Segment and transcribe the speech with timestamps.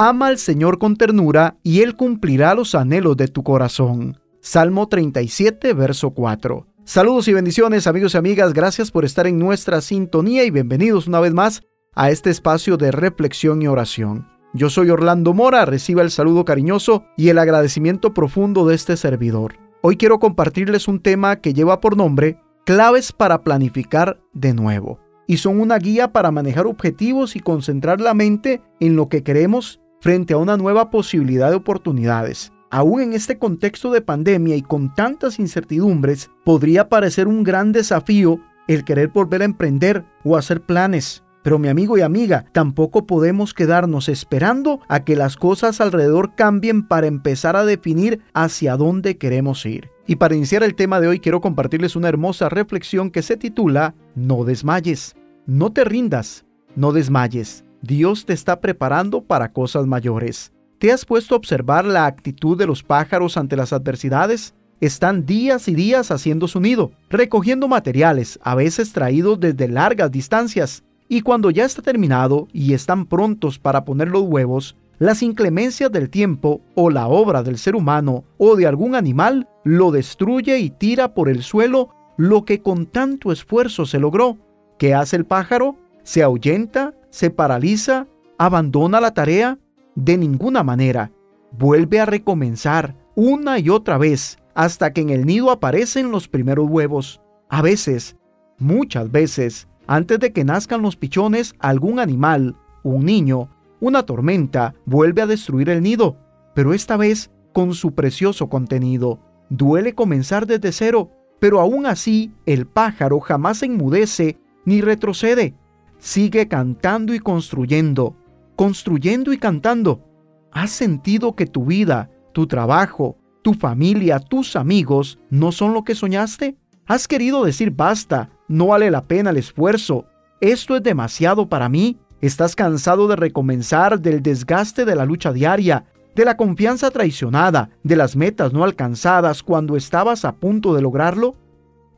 [0.00, 4.16] Ama al Señor con ternura y Él cumplirá los anhelos de tu corazón.
[4.40, 6.68] Salmo 37, verso 4.
[6.84, 11.18] Saludos y bendiciones amigos y amigas, gracias por estar en nuestra sintonía y bienvenidos una
[11.18, 11.62] vez más
[11.96, 14.28] a este espacio de reflexión y oración.
[14.54, 19.56] Yo soy Orlando Mora, reciba el saludo cariñoso y el agradecimiento profundo de este servidor.
[19.82, 25.00] Hoy quiero compartirles un tema que lleva por nombre Claves para planificar de nuevo.
[25.26, 29.80] Y son una guía para manejar objetivos y concentrar la mente en lo que queremos
[30.00, 32.52] frente a una nueva posibilidad de oportunidades.
[32.70, 38.40] Aún en este contexto de pandemia y con tantas incertidumbres, podría parecer un gran desafío
[38.66, 41.24] el querer volver a emprender o hacer planes.
[41.42, 46.86] Pero mi amigo y amiga, tampoco podemos quedarnos esperando a que las cosas alrededor cambien
[46.86, 49.88] para empezar a definir hacia dónde queremos ir.
[50.06, 53.94] Y para iniciar el tema de hoy quiero compartirles una hermosa reflexión que se titula
[54.14, 56.44] No desmayes, no te rindas,
[56.76, 57.64] no desmayes.
[57.82, 60.52] Dios te está preparando para cosas mayores.
[60.78, 64.54] ¿Te has puesto a observar la actitud de los pájaros ante las adversidades?
[64.80, 70.84] Están días y días haciendo su nido, recogiendo materiales, a veces traídos desde largas distancias,
[71.08, 76.10] y cuando ya está terminado y están prontos para poner los huevos, las inclemencias del
[76.10, 81.14] tiempo o la obra del ser humano o de algún animal lo destruye y tira
[81.14, 84.36] por el suelo lo que con tanto esfuerzo se logró.
[84.76, 85.76] ¿Qué hace el pájaro?
[86.08, 88.06] Se ahuyenta, se paraliza,
[88.38, 89.58] abandona la tarea,
[89.94, 91.12] de ninguna manera.
[91.52, 96.66] Vuelve a recomenzar una y otra vez hasta que en el nido aparecen los primeros
[96.66, 97.20] huevos.
[97.50, 98.16] A veces,
[98.56, 105.20] muchas veces, antes de que nazcan los pichones, algún animal, un niño, una tormenta, vuelve
[105.20, 106.16] a destruir el nido,
[106.54, 109.18] pero esta vez con su precioso contenido.
[109.50, 115.54] Duele comenzar desde cero, pero aún así el pájaro jamás enmudece ni retrocede
[115.98, 118.16] sigue cantando y construyendo,
[118.56, 120.04] construyendo y cantando.
[120.52, 125.94] ¿Has sentido que tu vida, tu trabajo, tu familia, tus amigos no son lo que
[125.94, 126.56] soñaste?
[126.86, 130.06] ¿Has querido decir basta, no vale la pena el esfuerzo,
[130.40, 131.98] esto es demasiado para mí?
[132.20, 137.96] ¿Estás cansado de recomenzar del desgaste de la lucha diaria, de la confianza traicionada, de
[137.96, 141.36] las metas no alcanzadas cuando estabas a punto de lograrlo?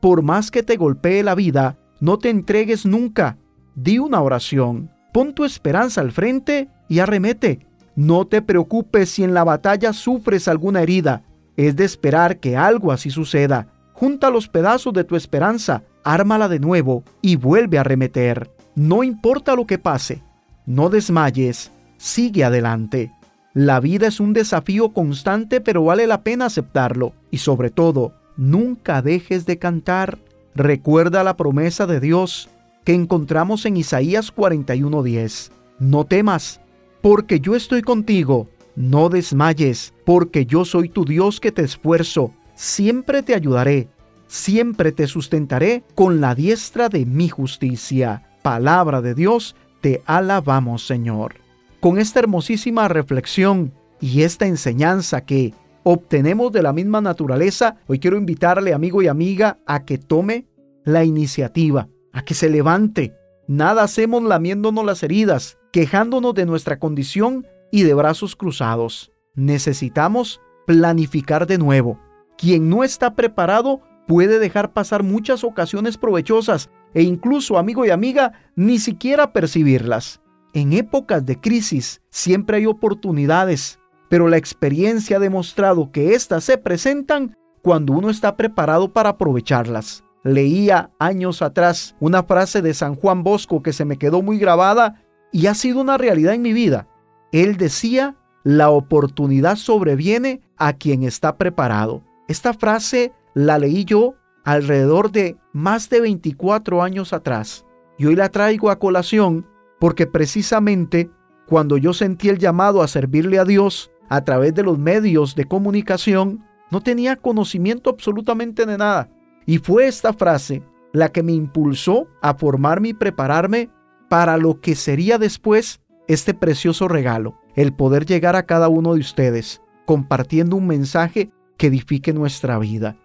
[0.01, 3.39] Por más que te golpee la vida, no te entregues nunca,
[3.75, 7.67] di una oración, pon tu esperanza al frente y arremete.
[7.97, 11.23] No te preocupes si en la batalla sufres alguna herida.
[11.57, 13.69] Es de esperar que algo así suceda.
[13.93, 18.51] Junta los pedazos de tu esperanza, ármala de nuevo y vuelve a arremeter.
[18.75, 20.23] No importa lo que pase,
[20.65, 23.13] no desmayes, sigue adelante.
[23.53, 27.13] La vida es un desafío constante, pero vale la pena aceptarlo.
[27.31, 30.19] Y sobre todo, nunca dejes de cantar.
[30.55, 32.49] Recuerda la promesa de Dios
[32.85, 35.51] que encontramos en Isaías 41:10.
[35.79, 36.61] No temas,
[37.01, 38.49] porque yo estoy contigo.
[38.77, 42.33] No desmayes, porque yo soy tu Dios que te esfuerzo.
[42.55, 43.89] Siempre te ayudaré,
[44.27, 48.29] siempre te sustentaré con la diestra de mi justicia.
[48.43, 51.35] Palabra de Dios, te alabamos Señor.
[51.81, 58.17] Con esta hermosísima reflexión y esta enseñanza que obtenemos de la misma naturaleza, hoy quiero
[58.17, 60.47] invitarle amigo y amiga a que tome
[60.85, 63.15] la iniciativa a que se levante.
[63.47, 69.13] Nada hacemos lamiéndonos las heridas, quejándonos de nuestra condición y de brazos cruzados.
[69.35, 71.99] Necesitamos planificar de nuevo.
[72.37, 78.33] Quien no está preparado puede dejar pasar muchas ocasiones provechosas e incluso, amigo y amiga,
[78.57, 80.21] ni siquiera percibirlas.
[80.53, 83.79] En épocas de crisis siempre hay oportunidades,
[84.09, 90.03] pero la experiencia ha demostrado que éstas se presentan cuando uno está preparado para aprovecharlas
[90.23, 95.03] leía años atrás una frase de San Juan Bosco que se me quedó muy grabada
[95.33, 96.89] y ha sido una realidad en mi vida.
[97.33, 102.03] Él decía, la oportunidad sobreviene a quien está preparado.
[102.29, 104.15] Esta frase la leí yo
[104.45, 107.65] alrededor de más de 24 años atrás
[107.99, 109.47] y hoy la traigo a colación
[109.79, 111.11] porque precisamente
[111.47, 115.45] cuando yo sentí el llamado a servirle a Dios a través de los medios de
[115.45, 119.09] comunicación, no tenía conocimiento absolutamente de nada.
[119.51, 120.63] Y fue esta frase
[120.93, 123.69] la que me impulsó a formarme y prepararme
[124.09, 129.01] para lo que sería después este precioso regalo, el poder llegar a cada uno de
[129.01, 132.97] ustedes compartiendo un mensaje que edifique nuestra vida.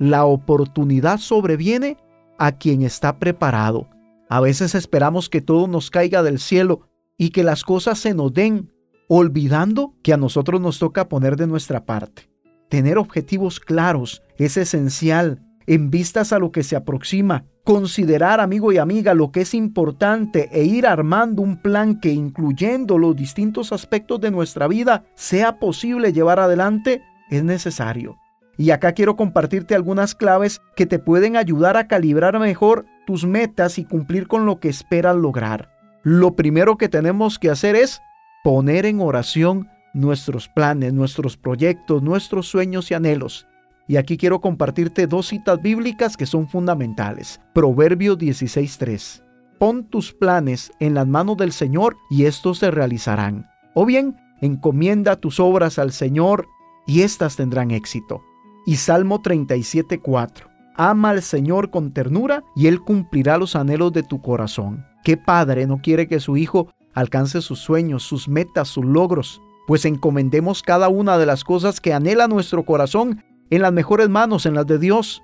[0.00, 1.98] La oportunidad sobreviene
[2.36, 3.88] a quien está preparado.
[4.28, 6.80] A veces esperamos que todo nos caiga del cielo
[7.16, 8.72] y que las cosas se nos den,
[9.08, 12.28] olvidando que a nosotros nos toca poner de nuestra parte.
[12.68, 18.78] Tener objetivos claros es esencial en vistas a lo que se aproxima, considerar, amigo y
[18.78, 24.20] amiga, lo que es importante e ir armando un plan que, incluyendo los distintos aspectos
[24.20, 28.16] de nuestra vida, sea posible llevar adelante, es necesario.
[28.58, 33.78] Y acá quiero compartirte algunas claves que te pueden ayudar a calibrar mejor tus metas
[33.78, 35.70] y cumplir con lo que esperas lograr.
[36.02, 38.02] Lo primero que tenemos que hacer es
[38.44, 43.46] poner en oración nuestros planes, nuestros proyectos, nuestros sueños y anhelos.
[43.88, 47.40] Y aquí quiero compartirte dos citas bíblicas que son fundamentales.
[47.52, 49.22] Proverbios 16.3.
[49.58, 53.48] Pon tus planes en las manos del Señor y estos se realizarán.
[53.74, 56.46] O bien, encomienda tus obras al Señor
[56.86, 58.22] y éstas tendrán éxito.
[58.66, 60.48] Y Salmo 37.4.
[60.76, 64.84] Ama al Señor con ternura y Él cumplirá los anhelos de tu corazón.
[65.04, 69.40] ¿Qué padre no quiere que su hijo alcance sus sueños, sus metas, sus logros?
[69.66, 73.22] Pues encomendemos cada una de las cosas que anhela nuestro corazón
[73.52, 75.22] en las mejores manos, en las de Dios.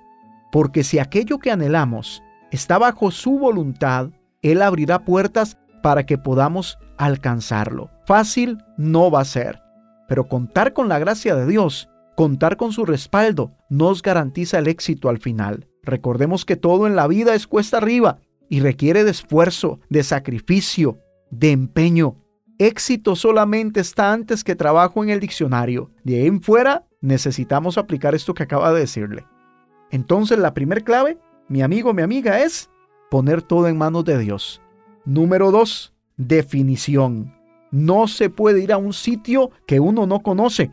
[0.51, 2.21] Porque si aquello que anhelamos
[2.51, 4.11] está bajo su voluntad,
[4.43, 7.89] Él abrirá puertas para que podamos alcanzarlo.
[8.05, 9.59] Fácil no va a ser,
[10.07, 15.09] pero contar con la gracia de Dios, contar con su respaldo, nos garantiza el éxito
[15.09, 15.67] al final.
[15.81, 20.99] Recordemos que todo en la vida es cuesta arriba y requiere de esfuerzo, de sacrificio,
[21.31, 22.17] de empeño.
[22.59, 25.89] Éxito solamente está antes que trabajo en el diccionario.
[26.03, 29.25] De ahí en fuera necesitamos aplicar esto que acaba de decirle.
[29.91, 31.17] Entonces la primer clave,
[31.47, 32.69] mi amigo, mi amiga, es
[33.09, 34.61] poner todo en manos de Dios.
[35.05, 37.33] Número dos, definición.
[37.71, 40.71] No se puede ir a un sitio que uno no conoce,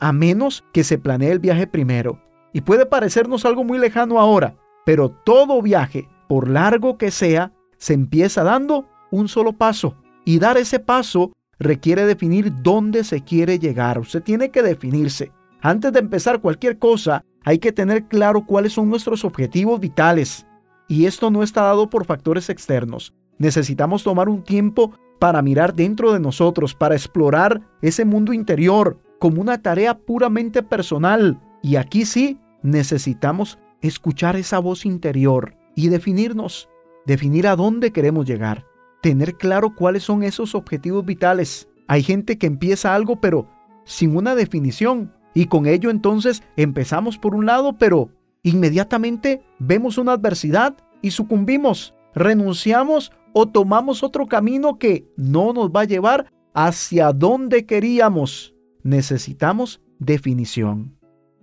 [0.00, 2.20] a menos que se planee el viaje primero.
[2.52, 7.94] Y puede parecernos algo muy lejano ahora, pero todo viaje por largo que sea, se
[7.94, 9.96] empieza dando un solo paso.
[10.24, 13.98] Y dar ese paso requiere definir dónde se quiere llegar.
[13.98, 15.32] Usted tiene que definirse.
[15.60, 20.46] Antes de empezar cualquier cosa, hay que tener claro cuáles son nuestros objetivos vitales.
[20.88, 23.12] Y esto no está dado por factores externos.
[23.38, 29.40] Necesitamos tomar un tiempo para mirar dentro de nosotros, para explorar ese mundo interior como
[29.40, 31.40] una tarea puramente personal.
[31.62, 36.68] Y aquí sí necesitamos escuchar esa voz interior y definirnos,
[37.06, 38.64] definir a dónde queremos llegar,
[39.02, 41.68] tener claro cuáles son esos objetivos vitales.
[41.86, 43.48] Hay gente que empieza algo pero
[43.84, 48.10] sin una definición y con ello entonces empezamos por un lado pero
[48.42, 55.82] inmediatamente vemos una adversidad y sucumbimos, renunciamos o tomamos otro camino que no nos va
[55.82, 58.54] a llevar hacia donde queríamos.
[58.82, 60.98] Necesitamos definición.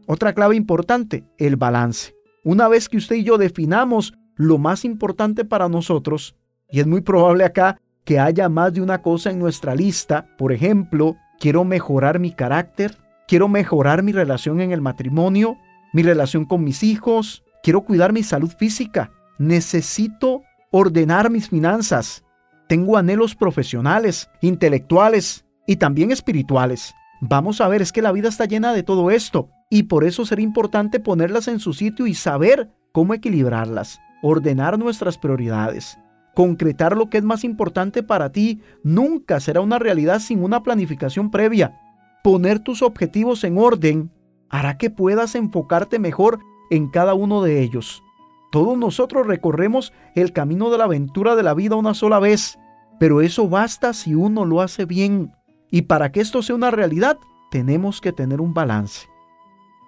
[0.07, 2.13] Otra clave importante, el balance.
[2.43, 6.35] Una vez que usted y yo definamos lo más importante para nosotros,
[6.69, 10.51] y es muy probable acá que haya más de una cosa en nuestra lista, por
[10.51, 15.57] ejemplo, quiero mejorar mi carácter, quiero mejorar mi relación en el matrimonio,
[15.93, 22.23] mi relación con mis hijos, quiero cuidar mi salud física, necesito ordenar mis finanzas,
[22.67, 26.93] tengo anhelos profesionales, intelectuales y también espirituales.
[27.21, 30.25] Vamos a ver, es que la vida está llena de todo esto y por eso
[30.25, 35.99] será importante ponerlas en su sitio y saber cómo equilibrarlas ordenar nuestras prioridades.
[36.33, 41.29] Concretar lo que es más importante para ti nunca será una realidad sin una planificación
[41.29, 41.79] previa.
[42.25, 44.09] Poner tus objetivos en orden
[44.49, 46.39] hará que puedas enfocarte mejor
[46.71, 48.01] en cada uno de ellos.
[48.51, 52.57] Todos nosotros recorremos el camino de la aventura de la vida una sola vez,
[52.99, 55.33] pero eso basta si uno lo hace bien.
[55.69, 57.19] Y para que esto sea una realidad,
[57.51, 59.07] tenemos que tener un balance.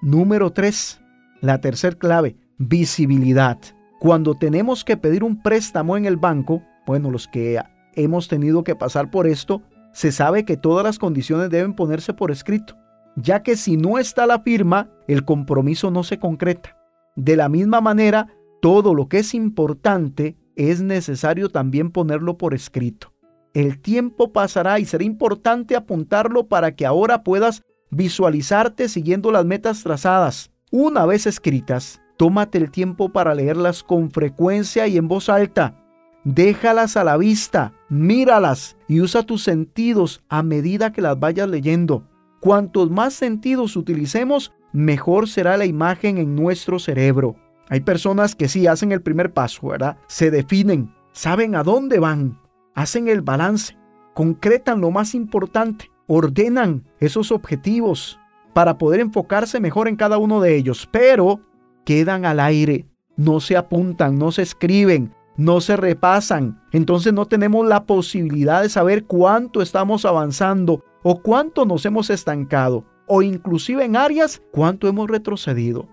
[0.03, 1.01] Número 3.
[1.41, 3.57] La tercer clave, visibilidad.
[3.99, 7.59] Cuando tenemos que pedir un préstamo en el banco, bueno, los que
[7.95, 9.63] hemos tenido que pasar por esto,
[9.97, 12.77] se sabe que todas las condiciones deben ponerse por escrito,
[13.15, 16.77] ya que si no está la firma, el compromiso no se concreta.
[17.15, 18.27] De la misma manera,
[18.61, 23.11] todo lo que es importante es necesario también ponerlo por escrito.
[23.55, 29.81] El tiempo pasará y será importante apuntarlo para que ahora puedas visualizarte siguiendo las metas
[29.81, 30.51] trazadas.
[30.69, 35.75] Una vez escritas, Tómate el tiempo para leerlas con frecuencia y en voz alta.
[36.23, 42.07] Déjalas a la vista, míralas y usa tus sentidos a medida que las vayas leyendo.
[42.39, 47.35] Cuantos más sentidos utilicemos, mejor será la imagen en nuestro cerebro.
[47.69, 49.97] Hay personas que sí hacen el primer paso, ¿verdad?
[50.07, 52.39] Se definen, saben a dónde van,
[52.75, 53.77] hacen el balance,
[54.13, 58.19] concretan lo más importante, ordenan esos objetivos
[58.53, 60.87] para poder enfocarse mejor en cada uno de ellos.
[60.91, 61.41] Pero
[61.85, 62.85] quedan al aire,
[63.17, 66.61] no se apuntan, no se escriben, no se repasan.
[66.71, 72.83] Entonces no tenemos la posibilidad de saber cuánto estamos avanzando o cuánto nos hemos estancado
[73.07, 75.87] o inclusive en áreas cuánto hemos retrocedido.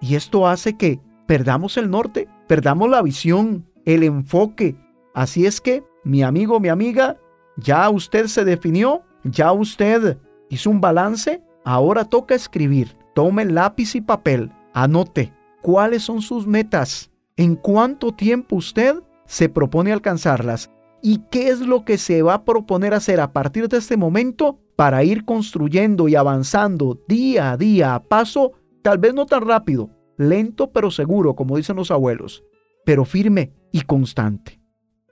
[0.00, 4.76] Y esto hace que perdamos el norte, perdamos la visión, el enfoque.
[5.14, 7.16] Así es que, mi amigo, mi amiga,
[7.56, 10.18] ya usted se definió, ya usted
[10.50, 12.96] hizo un balance, ahora toca escribir.
[13.14, 19.92] Tome lápiz y papel, anote cuáles son sus metas, en cuánto tiempo usted se propone
[19.92, 23.96] alcanzarlas y qué es lo que se va a proponer hacer a partir de este
[23.96, 28.52] momento para ir construyendo y avanzando día a día a paso,
[28.82, 32.42] tal vez no tan rápido, lento pero seguro, como dicen los abuelos,
[32.84, 34.60] pero firme y constante.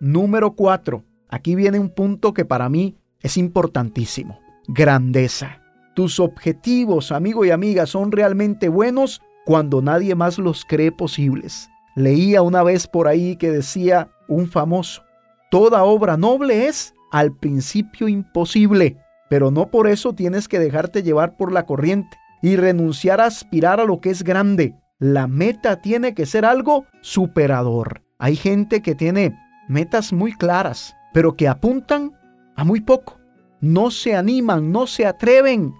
[0.01, 1.05] Número 4.
[1.29, 4.41] Aquí viene un punto que para mí es importantísimo.
[4.67, 5.63] Grandeza.
[5.95, 11.71] Tus objetivos, amigo y amiga, son realmente buenos cuando nadie más los cree posibles.
[11.97, 15.03] Leía una vez por ahí que decía un famoso,
[15.51, 18.99] toda obra noble es al principio imposible,
[19.31, 23.81] pero no por eso tienes que dejarte llevar por la corriente y renunciar a aspirar
[23.81, 24.75] a lo que es grande.
[24.99, 28.03] La meta tiene que ser algo superador.
[28.19, 29.35] Hay gente que tiene
[29.67, 32.13] metas muy claras, pero que apuntan
[32.57, 33.19] a muy poco.
[33.63, 35.73] No se animan, no se atreven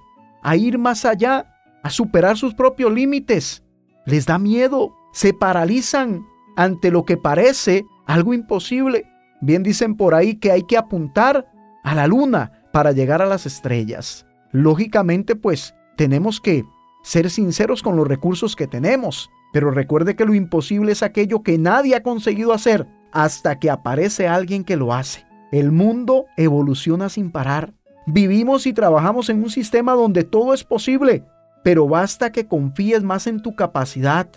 [0.43, 3.63] a ir más allá, a superar sus propios límites.
[4.07, 9.07] Les da miedo, se paralizan ante lo que parece algo imposible.
[9.41, 11.51] Bien dicen por ahí que hay que apuntar
[11.85, 14.27] a la luna, para llegar a las estrellas.
[14.53, 16.67] Lógicamente, pues, tenemos que
[17.03, 21.57] ser sinceros con los recursos que tenemos, pero recuerde que lo imposible es aquello que
[21.57, 25.25] nadie ha conseguido hacer hasta que aparece alguien que lo hace.
[25.51, 27.73] El mundo evoluciona sin parar.
[28.07, 31.25] Vivimos y trabajamos en un sistema donde todo es posible,
[31.65, 34.29] pero basta que confíes más en tu capacidad,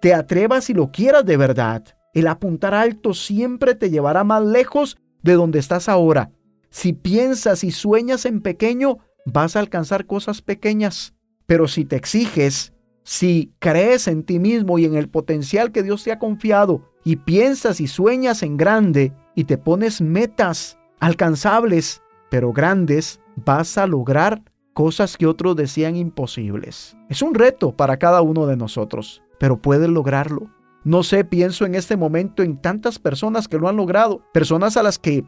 [0.00, 1.84] te atrevas y lo quieras de verdad.
[2.12, 6.30] El apuntar alto siempre te llevará más lejos de donde estás ahora.
[6.70, 11.14] Si piensas y sueñas en pequeño, vas a alcanzar cosas pequeñas.
[11.46, 16.04] Pero si te exiges, si crees en ti mismo y en el potencial que Dios
[16.04, 22.52] te ha confiado, y piensas y sueñas en grande, y te pones metas alcanzables, pero
[22.52, 24.42] grandes, vas a lograr
[24.74, 26.96] cosas que otros decían imposibles.
[27.08, 30.50] Es un reto para cada uno de nosotros, pero puedes lograrlo.
[30.84, 34.82] No sé, pienso en este momento en tantas personas que lo han logrado, personas a
[34.82, 35.24] las que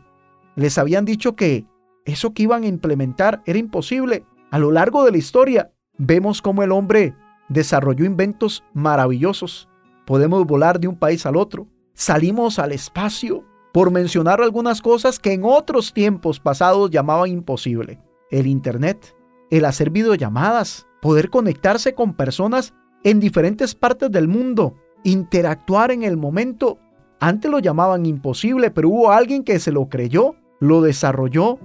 [0.54, 1.66] les habían dicho que
[2.04, 4.24] eso que iban a implementar era imposible.
[4.50, 7.16] A lo largo de la historia vemos cómo el hombre
[7.48, 9.68] desarrolló inventos maravillosos.
[10.06, 11.66] Podemos volar de un país al otro.
[11.94, 17.98] Salimos al espacio, por mencionar algunas cosas que en otros tiempos pasados llamaban imposible.
[18.30, 19.16] El Internet,
[19.50, 26.16] el hacer videollamadas, poder conectarse con personas en diferentes partes del mundo, interactuar en el
[26.16, 26.78] momento.
[27.20, 31.58] Antes lo llamaban imposible, pero hubo alguien que se lo creyó lo desarrolló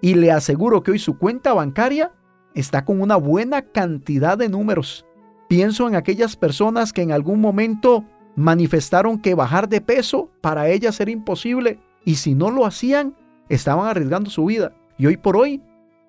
[0.00, 2.12] y le aseguro que hoy su cuenta bancaria
[2.54, 5.04] está con una buena cantidad de números.
[5.48, 8.04] Pienso en aquellas personas que en algún momento
[8.36, 13.16] manifestaron que bajar de peso para ellas era imposible y si no lo hacían,
[13.48, 14.72] estaban arriesgando su vida.
[14.98, 15.60] Y hoy por hoy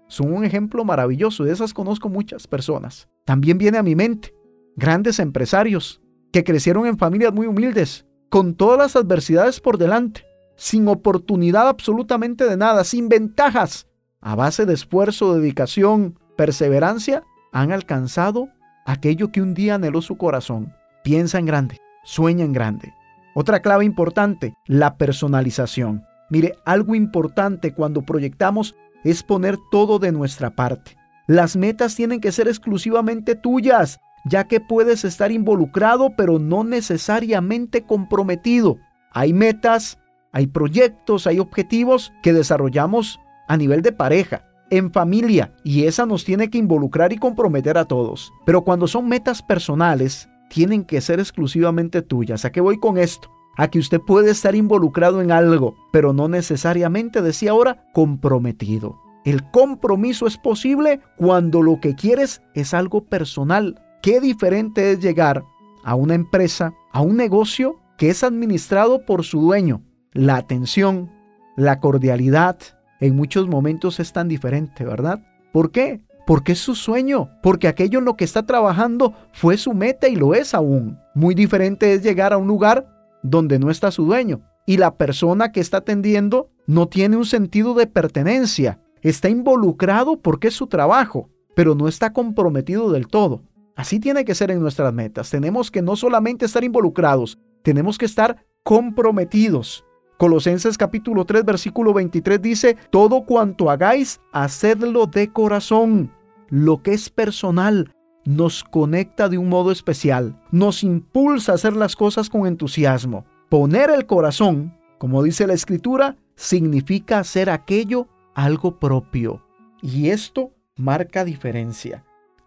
[0.08, 1.46] son un ejemplo maravilloso.
[1.46, 3.10] De esas conozco muchas personas.
[3.24, 4.36] También viene a mi mente
[4.76, 6.02] grandes empresarios
[6.32, 12.46] que crecieron en familias muy humildes, con todas las adversidades por delante, sin oportunidad absolutamente
[12.46, 13.88] de nada, sin ventajas,
[14.22, 18.50] a base de esfuerzo, dedicación, perseverancia, han alcanzado
[18.86, 20.74] aquello que un día anheló su corazón.
[21.04, 22.94] Piensa en grande, sueña en grande.
[23.34, 26.04] Otra clave importante, la personalización.
[26.30, 30.98] Mire, algo importante cuando proyectamos es poner todo de nuestra parte.
[31.28, 37.84] Las metas tienen que ser exclusivamente tuyas, ya que puedes estar involucrado pero no necesariamente
[37.84, 38.78] comprometido.
[39.12, 39.98] Hay metas
[40.36, 46.26] hay proyectos, hay objetivos que desarrollamos a nivel de pareja, en familia, y esa nos
[46.26, 48.34] tiene que involucrar y comprometer a todos.
[48.46, 52.44] Pero cuando son metas personales, tienen que ser exclusivamente tuyas.
[52.44, 53.30] ¿A qué voy con esto?
[53.56, 59.00] A que usted puede estar involucrado en algo, pero no necesariamente, decía ahora, comprometido.
[59.24, 63.82] El compromiso es posible cuando lo que quieres es algo personal.
[64.06, 65.44] Qué diferente es llegar
[65.84, 69.82] a una empresa, a un negocio que es administrado por su dueño,
[70.14, 71.12] la atención,
[71.58, 72.56] la cordialidad,
[73.00, 75.26] en muchos momentos es tan diferente, ¿verdad?
[75.52, 76.04] ¿Por qué?
[76.28, 80.16] Porque es su sueño, porque aquello en lo que está trabajando fue su meta y
[80.16, 81.00] lo es aún.
[81.16, 82.88] Muy diferente es llegar a un lugar
[83.24, 87.74] donde no está su dueño y la persona que está atendiendo no tiene un sentido
[87.74, 88.80] de pertenencia.
[89.02, 93.42] Está involucrado porque es su trabajo, pero no está comprometido del todo.
[93.76, 95.30] Así tiene que ser en nuestras metas.
[95.30, 99.86] Tenemos que no solamente estar involucrados, tenemos que estar comprometidos.
[100.18, 106.10] Colosenses capítulo 3 versículo 23 dice, todo cuanto hagáis, hacedlo de corazón,
[106.48, 107.92] lo que es personal,
[108.24, 113.26] nos conecta de un modo especial, nos impulsa a hacer las cosas con entusiasmo.
[113.50, 119.44] Poner el corazón, como dice la escritura, significa hacer aquello algo propio.
[119.82, 122.05] Y esto marca diferencia.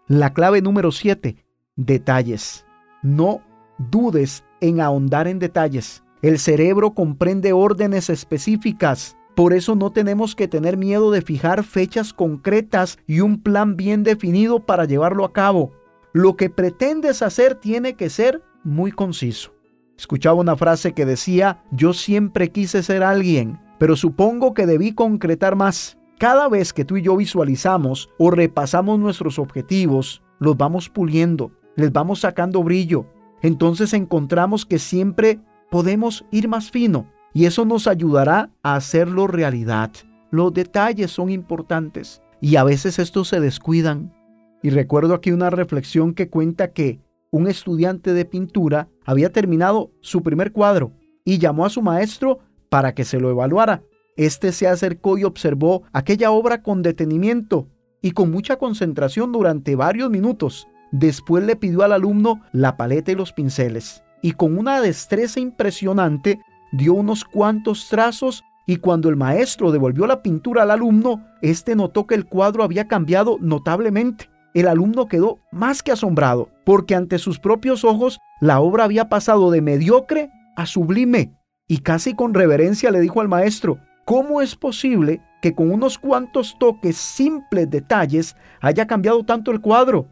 [0.09, 1.37] La clave número 7,
[1.77, 2.65] detalles.
[3.03, 3.43] No
[3.91, 6.03] dudes en ahondar en detalles.
[6.23, 9.19] El cerebro comprende órdenes específicas.
[9.37, 14.03] Por eso no tenemos que tener miedo de fijar fechas concretas y un plan bien
[14.03, 15.73] definido para llevarlo a cabo.
[16.15, 19.53] Lo que pretendes hacer tiene que ser muy conciso.
[19.99, 25.55] Escuchaba una frase que decía, yo siempre quise ser alguien, pero supongo que debí concretar
[25.55, 25.98] más.
[26.19, 31.93] Cada vez que tú y yo visualizamos o repasamos nuestros objetivos, los vamos puliendo, les
[31.93, 33.07] vamos sacando brillo.
[33.41, 35.39] Entonces encontramos que siempre
[35.71, 39.93] podemos ir más fino y eso nos ayudará a hacerlo realidad.
[40.33, 44.13] Los detalles son importantes y a veces estos se descuidan.
[44.61, 50.25] Y recuerdo aquí una reflexión que cuenta que un estudiante de pintura había terminado su
[50.25, 50.91] primer cuadro
[51.25, 53.85] y llamó a su maestro para que se lo evaluara.
[54.19, 57.69] Este se acercó y observó aquella obra con detenimiento
[58.03, 60.69] y con mucha concentración durante varios minutos.
[60.93, 66.41] Después le pidió al alumno la paleta y los pinceles y con una destreza impresionante
[66.73, 72.07] dio unos cuantos trazos y cuando el maestro devolvió la pintura al alumno, éste notó
[72.07, 74.29] que el cuadro había cambiado notablemente.
[74.53, 79.51] El alumno quedó más que asombrado, porque ante sus propios ojos la obra había pasado
[79.51, 81.33] de mediocre a sublime,
[81.67, 86.57] y casi con reverencia le dijo al maestro, ¿cómo es posible que con unos cuantos
[86.59, 90.09] toques simples detalles haya cambiado tanto el cuadro?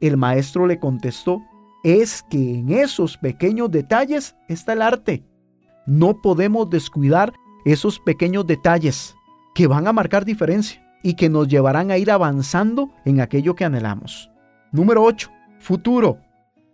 [0.00, 1.42] El maestro le contestó,
[1.82, 5.24] es que en esos pequeños detalles está el arte.
[5.84, 7.32] No podemos descuidar
[7.64, 9.16] esos pequeños detalles
[9.52, 13.64] que van a marcar diferencia y que nos llevarán a ir avanzando en aquello que
[13.64, 14.30] anhelamos.
[14.70, 15.28] Número 8.
[15.58, 16.18] Futuro.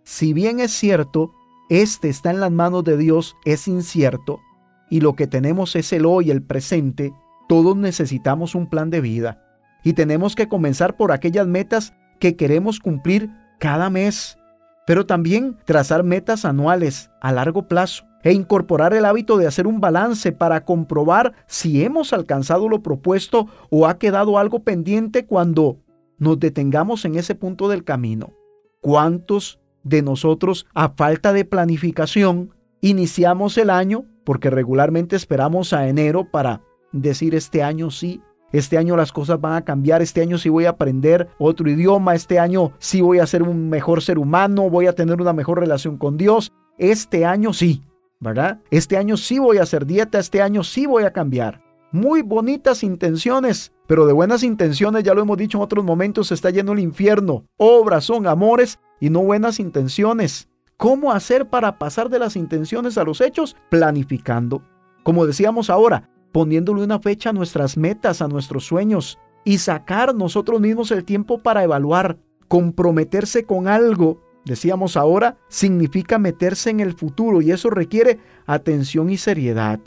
[0.03, 1.33] Si bien es cierto,
[1.69, 4.41] este está en las manos de Dios, es incierto,
[4.89, 7.13] y lo que tenemos es el hoy, el presente,
[7.47, 9.43] todos necesitamos un plan de vida.
[9.83, 13.29] Y tenemos que comenzar por aquellas metas que queremos cumplir
[13.59, 14.37] cada mes,
[14.85, 19.79] pero también trazar metas anuales a largo plazo e incorporar el hábito de hacer un
[19.79, 25.77] balance para comprobar si hemos alcanzado lo propuesto o ha quedado algo pendiente cuando
[26.17, 28.33] nos detengamos en ese punto del camino.
[28.81, 36.29] ¿Cuántos de nosotros, a falta de planificación, iniciamos el año porque regularmente esperamos a enero
[36.29, 36.61] para
[36.91, 40.65] decir este año sí, este año las cosas van a cambiar, este año sí voy
[40.65, 44.87] a aprender otro idioma, este año sí voy a ser un mejor ser humano, voy
[44.87, 47.83] a tener una mejor relación con Dios, este año sí,
[48.19, 48.59] ¿verdad?
[48.69, 51.63] Este año sí voy a hacer dieta, este año sí voy a cambiar.
[51.93, 56.33] Muy bonitas intenciones, pero de buenas intenciones, ya lo hemos dicho en otros momentos, se
[56.33, 57.45] está yendo el infierno.
[57.55, 60.49] Obras son amores y no buenas intenciones.
[60.77, 63.55] ¿Cómo hacer para pasar de las intenciones a los hechos?
[63.69, 64.61] Planificando.
[65.03, 70.61] Como decíamos ahora, poniéndole una fecha a nuestras metas, a nuestros sueños y sacar nosotros
[70.61, 77.41] mismos el tiempo para evaluar, comprometerse con algo decíamos ahora, significa meterse en el futuro
[77.41, 79.79] y eso requiere atención y seriedad.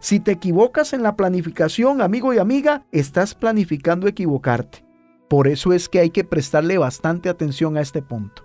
[0.00, 4.84] Si te equivocas en la planificación, amigo y amiga, estás planificando equivocarte.
[5.28, 8.42] Por eso es que hay que prestarle bastante atención a este punto.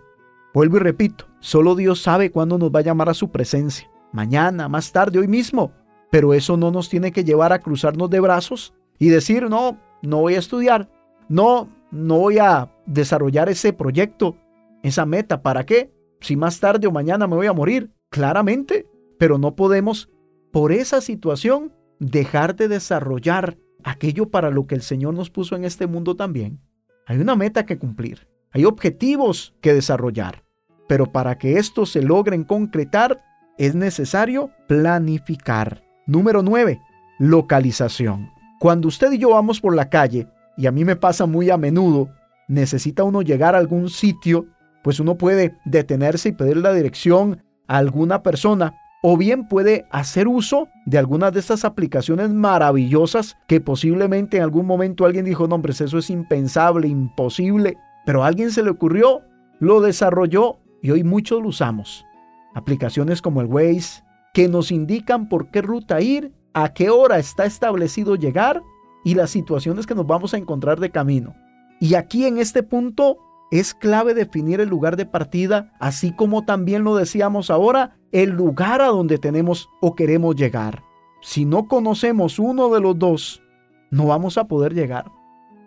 [0.53, 3.87] Vuelvo y repito, solo Dios sabe cuándo nos va a llamar a su presencia.
[4.11, 5.71] Mañana, más tarde, hoy mismo.
[6.09, 10.21] Pero eso no nos tiene que llevar a cruzarnos de brazos y decir, no, no
[10.21, 10.89] voy a estudiar.
[11.29, 14.35] No, no voy a desarrollar ese proyecto
[14.81, 15.41] esa meta.
[15.41, 15.91] ¿Para qué?
[16.21, 18.87] Si más tarde o mañana me voy a morir, claramente.
[19.19, 20.09] Pero no podemos,
[20.51, 25.63] por esa situación, dejar de desarrollar aquello para lo que el Señor nos puso en
[25.63, 26.59] este mundo también.
[27.05, 30.44] Hay una meta que cumplir, hay objetivos que desarrollar.
[30.87, 33.21] Pero para que estos se logren concretar,
[33.57, 35.83] es necesario planificar.
[36.05, 36.79] Número 9.
[37.19, 38.29] Localización.
[38.59, 41.57] Cuando usted y yo vamos por la calle, y a mí me pasa muy a
[41.57, 42.09] menudo,
[42.47, 44.47] necesita uno llegar a algún sitio
[44.85, 50.27] pues uno puede detenerse y pedir la dirección a alguna persona o bien puede hacer
[50.27, 55.55] uso de algunas de estas aplicaciones maravillosas que posiblemente en algún momento alguien dijo, no,
[55.55, 59.23] hombre, eso es impensable, imposible, pero a alguien se le ocurrió,
[59.59, 62.05] lo desarrolló y hoy muchos lo usamos.
[62.53, 64.03] Aplicaciones como el Waze,
[64.35, 68.61] que nos indican por qué ruta ir, a qué hora está establecido llegar
[69.03, 71.33] y las situaciones que nos vamos a encontrar de camino.
[71.79, 73.17] Y aquí en este punto
[73.49, 78.81] es clave definir el lugar de partida, así como también lo decíamos ahora, el lugar
[78.81, 80.83] a donde tenemos o queremos llegar.
[81.19, 83.41] Si no conocemos uno de los dos,
[83.89, 85.11] no vamos a poder llegar.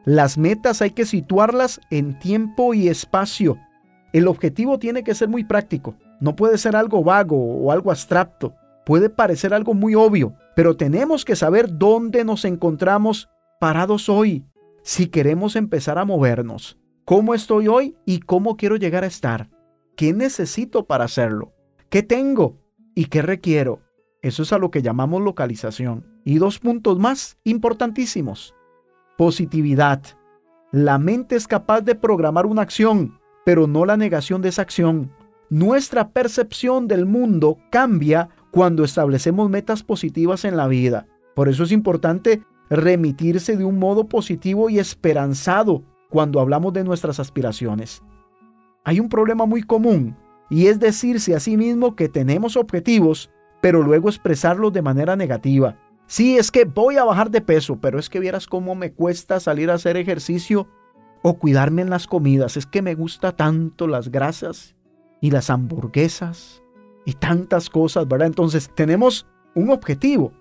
[0.04, 3.58] Las metas hay que situarlas en tiempo y espacio.
[4.12, 5.96] El objetivo tiene que ser muy práctico.
[6.20, 8.54] No puede ser algo vago o algo abstracto.
[8.84, 13.28] Puede parecer algo muy obvio, pero tenemos que saber dónde nos encontramos
[13.60, 14.44] parados hoy
[14.82, 16.78] si queremos empezar a movernos.
[17.04, 19.50] ¿Cómo estoy hoy y cómo quiero llegar a estar?
[19.96, 21.52] ¿Qué necesito para hacerlo?
[21.90, 22.58] ¿Qué tengo
[22.94, 23.80] y qué requiero?
[24.22, 26.06] Eso es a lo que llamamos localización.
[26.24, 28.54] Y dos puntos más importantísimos.
[29.16, 30.02] Positividad.
[30.70, 33.17] La mente es capaz de programar una acción,
[33.48, 35.10] pero no la negación de esa acción.
[35.48, 41.06] Nuestra percepción del mundo cambia cuando establecemos metas positivas en la vida.
[41.34, 47.20] Por eso es importante remitirse de un modo positivo y esperanzado cuando hablamos de nuestras
[47.20, 48.02] aspiraciones.
[48.84, 50.14] Hay un problema muy común
[50.50, 53.30] y es decirse a sí mismo que tenemos objetivos,
[53.62, 55.78] pero luego expresarlos de manera negativa.
[56.06, 59.40] Sí, es que voy a bajar de peso, pero es que vieras cómo me cuesta
[59.40, 60.68] salir a hacer ejercicio
[61.22, 62.56] o cuidarme en las comidas.
[62.56, 64.76] Es que me gusta tanto las grasas
[65.20, 66.62] y las hamburguesas
[67.04, 68.28] y tantas cosas, ¿verdad?
[68.28, 70.32] Entonces tenemos un objetivo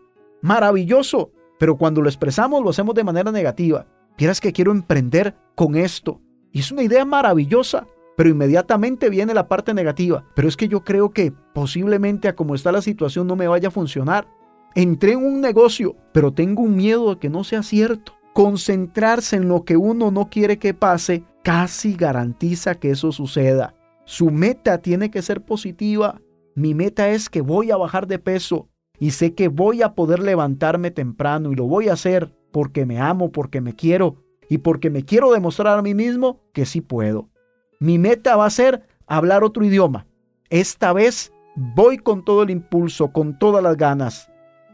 [0.41, 3.87] maravilloso, pero cuando lo expresamos lo hacemos de manera negativa.
[4.17, 6.21] Vieras que quiero emprender con esto.
[6.51, 10.25] Y es una idea maravillosa, pero inmediatamente viene la parte negativa.
[10.35, 13.67] Pero es que yo creo que posiblemente a como está la situación no me vaya
[13.67, 14.27] a funcionar.
[14.73, 18.16] Entré en un negocio, pero tengo un miedo de que no sea cierto.
[18.37, 23.73] Concentrarse en lo que uno no quiere que pase casi garantiza que eso suceda.
[24.05, 26.21] Su meta tiene que ser positiva.
[26.53, 28.69] Mi meta es que voy a bajar de peso
[28.99, 32.99] y sé que voy a poder levantarme temprano y lo voy a hacer porque me
[32.99, 37.31] amo, porque me quiero y porque me quiero demostrar a mí mismo que sí puedo.
[37.79, 40.05] Mi meta va a ser hablar otro idioma.
[40.51, 44.29] Esta vez voy con todo el impulso, con todas las ganas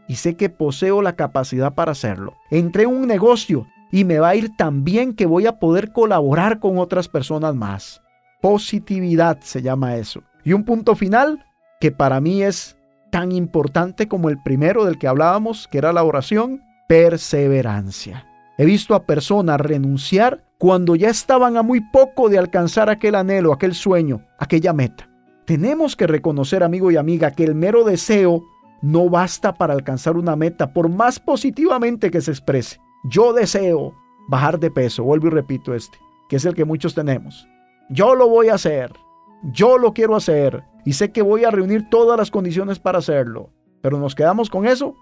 [0.08, 2.34] y sé que poseo la capacidad para hacerlo.
[2.50, 5.92] Entré en un negocio y me va a ir tan bien que voy a poder
[5.92, 8.02] colaborar con otras personas más.
[8.40, 10.22] Positividad se llama eso.
[10.44, 11.44] Y un punto final
[11.80, 12.76] que para mí es
[13.10, 18.26] tan importante como el primero del que hablábamos, que era la oración, perseverancia.
[18.58, 23.52] He visto a personas renunciar cuando ya estaban a muy poco de alcanzar aquel anhelo,
[23.52, 25.08] aquel sueño, aquella meta.
[25.44, 28.42] Tenemos que reconocer, amigo y amiga, que el mero deseo
[28.84, 32.78] no basta para alcanzar una meta, por más positivamente que se exprese.
[33.04, 33.94] Yo deseo
[34.28, 35.96] bajar de peso, vuelvo y repito este,
[36.28, 37.48] que es el que muchos tenemos.
[37.88, 38.92] Yo lo voy a hacer,
[39.52, 43.48] yo lo quiero hacer y sé que voy a reunir todas las condiciones para hacerlo.
[43.80, 44.94] Pero nos quedamos con eso.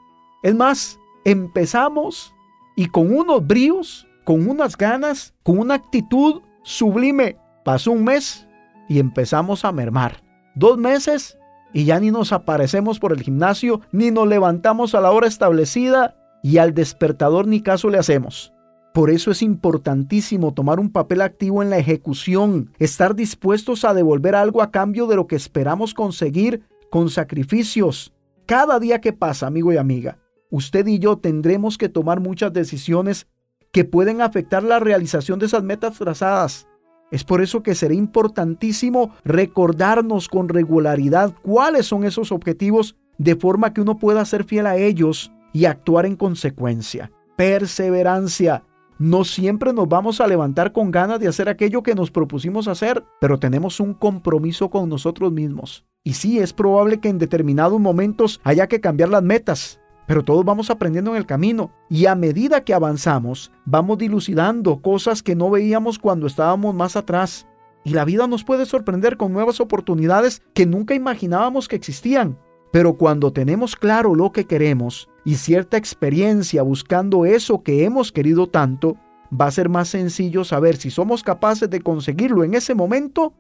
[0.45, 2.33] Es más, empezamos
[2.77, 7.37] y con unos bríos, con unas ganas, con una actitud sublime.
[7.65, 8.47] Pasó un mes
[8.89, 10.23] y empezamos a mermar.
[10.55, 11.37] Dos meses
[11.73, 16.17] y ya ni nos aparecemos por el gimnasio, ni nos levantamos a la hora establecida
[16.43, 18.53] y al despertador ni caso le hacemos.
[18.93, 24.35] Por eso es importantísimo tomar un papel activo en la ejecución, estar dispuestos a devolver
[24.35, 28.13] algo a cambio de lo que esperamos conseguir con sacrificios.
[28.45, 30.19] Cada día que pasa, amigo y amiga,
[30.51, 33.27] usted y yo tendremos que tomar muchas decisiones
[33.73, 36.69] que pueden afectar la realización de esas metas trazadas.
[37.13, 43.75] Es por eso que será importantísimo recordarnos con regularidad cuáles son esos objetivos de forma
[43.75, 47.13] que uno pueda ser fiel a ellos y actuar en consecuencia.
[47.37, 48.65] Perseverancia.
[48.99, 53.05] No siempre nos vamos a levantar con ganas de hacer aquello que nos propusimos hacer,
[53.21, 55.85] pero tenemos un compromiso con nosotros mismos.
[56.05, 59.82] Y sí, es probable que en determinados momentos haya que cambiar las metas,
[60.13, 65.23] pero todos vamos aprendiendo en el camino y a medida que avanzamos vamos dilucidando cosas
[65.23, 67.47] que no veíamos cuando estábamos más atrás.
[67.83, 72.39] Y la vida nos puede sorprender con nuevas oportunidades que nunca imaginábamos que existían.
[72.73, 78.51] Pero cuando tenemos claro lo que queremos y cierta experiencia buscando eso que hemos querido
[78.51, 78.99] tanto,
[79.33, 83.33] va a ser más sencillo saber si somos capaces de conseguirlo en ese momento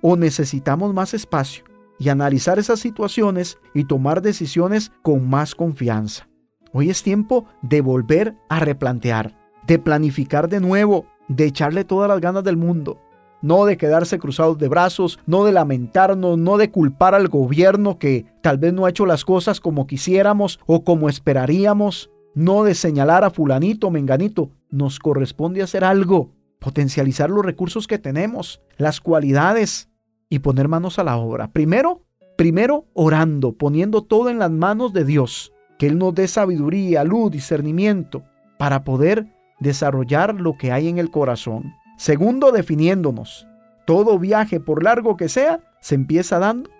[0.00, 1.64] o necesitamos más espacio
[2.00, 6.26] y analizar esas situaciones y tomar decisiones con más confianza.
[6.72, 9.36] Hoy es tiempo de volver a replantear,
[9.66, 12.98] de planificar de nuevo, de echarle todas las ganas del mundo,
[13.42, 18.24] no de quedarse cruzados de brazos, no de lamentarnos, no de culpar al gobierno que
[18.40, 23.24] tal vez no ha hecho las cosas como quisiéramos o como esperaríamos, no de señalar
[23.24, 29.89] a fulanito o menganito, nos corresponde hacer algo, potencializar los recursos que tenemos, las cualidades,
[30.30, 31.48] y poner manos a la obra.
[31.48, 32.00] Primero,
[32.36, 37.30] primero orando, poniendo todo en las manos de Dios, que Él nos dé sabiduría, luz,
[37.30, 38.22] discernimiento,
[38.58, 39.26] para poder
[39.58, 41.74] desarrollar lo que hay en el corazón.
[41.98, 43.46] Segundo, definiéndonos.
[43.86, 46.70] Todo viaje, por largo que sea, se empieza dando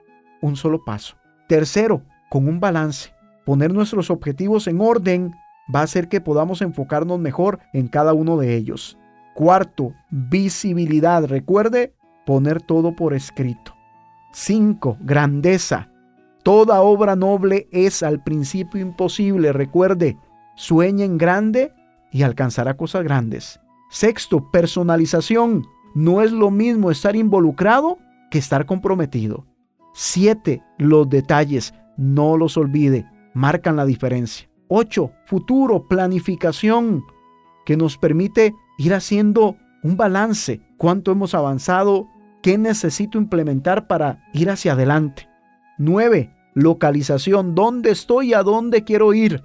[0.41, 1.17] un solo paso.
[1.49, 3.13] Tercero, con un balance.
[3.45, 5.35] Poner nuestros objetivos en orden
[5.75, 8.97] va a hacer que podamos enfocarnos mejor en cada uno de ellos.
[9.35, 11.25] Cuarto, visibilidad.
[11.25, 11.95] Recuerde
[12.31, 13.75] poner todo por escrito.
[14.31, 14.99] 5.
[15.01, 15.91] Grandeza.
[16.45, 19.53] Toda obra noble es al principio imposible.
[19.53, 20.17] Recuerde,
[20.55, 21.73] sueña en grande
[22.13, 23.59] y alcanzará cosas grandes.
[23.91, 25.67] Sexto, personalización.
[25.97, 27.99] No es lo mismo estar involucrado
[28.31, 29.45] que estar comprometido.
[29.93, 31.75] Siete, los detalles.
[31.97, 33.11] No los olvide.
[33.35, 34.49] Marcan la diferencia.
[34.69, 37.03] Ocho, futuro, planificación,
[37.67, 40.61] que nos permite ir haciendo un balance.
[40.77, 42.07] ¿Cuánto hemos avanzado?
[42.43, 45.29] ¿Qué necesito implementar para ir hacia adelante?
[45.79, 46.35] 9.
[46.55, 47.55] Localización.
[47.55, 49.43] ¿Dónde estoy y a dónde quiero ir?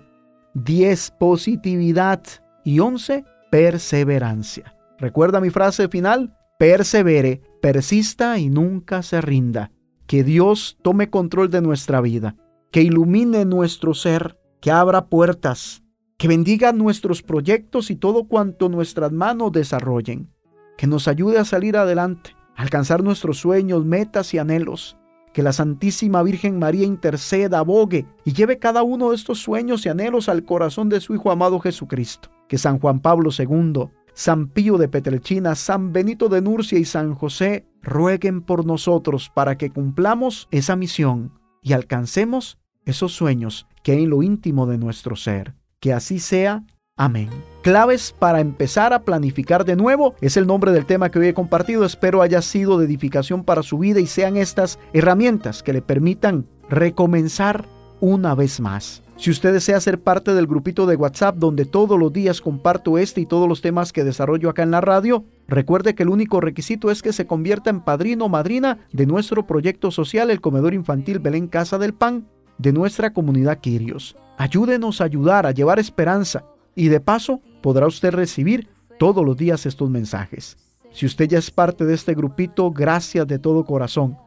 [0.53, 1.11] 10.
[1.19, 2.23] Positividad.
[2.63, 3.25] Y 11.
[3.51, 4.75] Perseverancia.
[4.97, 6.37] ¿Recuerda mi frase final?
[6.57, 9.71] Persevere, persista y nunca se rinda.
[10.07, 12.35] Que Dios tome control de nuestra vida,
[12.71, 15.83] que ilumine nuestro ser, que abra puertas,
[16.17, 20.29] que bendiga nuestros proyectos y todo cuanto nuestras manos desarrollen,
[20.77, 24.97] que nos ayude a salir adelante, alcanzar nuestros sueños, metas y anhelos
[25.35, 29.89] que la Santísima Virgen María interceda, abogue y lleve cada uno de estos sueños y
[29.89, 32.29] anhelos al corazón de su Hijo amado Jesucristo.
[32.47, 37.15] Que San Juan Pablo II, San Pío de Petrelchina, San Benito de Nurcia y San
[37.15, 44.03] José rueguen por nosotros para que cumplamos esa misión y alcancemos esos sueños que hay
[44.03, 45.53] en lo íntimo de nuestro ser.
[45.81, 46.63] Que así sea
[46.97, 47.27] Amén.
[47.61, 51.33] Claves para empezar a planificar de nuevo es el nombre del tema que hoy he
[51.33, 51.83] compartido.
[51.83, 56.45] Espero haya sido de edificación para su vida y sean estas herramientas que le permitan
[56.69, 57.65] recomenzar
[57.99, 59.03] una vez más.
[59.17, 63.19] Si usted desea ser parte del grupito de WhatsApp donde todos los días comparto este
[63.19, 66.91] y todos los temas que desarrollo acá en la radio, recuerde que el único requisito
[66.91, 71.19] es que se convierta en padrino o madrina de nuestro proyecto social El Comedor Infantil
[71.19, 72.25] Belén Casa del Pan
[72.57, 74.15] de nuestra comunidad Quirios.
[74.37, 78.67] Ayúdenos a ayudar a llevar esperanza y de paso podrá usted recibir
[78.99, 80.57] todos los días estos mensajes.
[80.91, 84.17] Si usted ya es parte de este grupito, gracias de todo corazón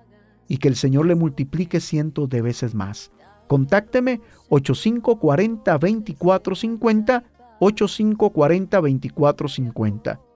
[0.48, 3.10] y que el Señor le multiplique cientos de veces más.
[3.46, 7.24] Contácteme 8540 2450
[7.60, 10.20] 8540 2450.